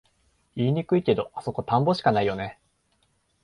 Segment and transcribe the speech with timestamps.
[0.55, 2.57] 言いにくいけど、あそこ田んぼしかないよね